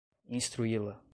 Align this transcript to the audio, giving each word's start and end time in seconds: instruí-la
instruí-la 0.29 1.01